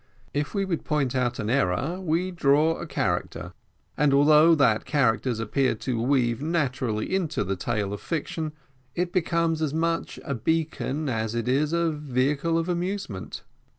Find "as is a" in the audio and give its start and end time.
11.07-11.91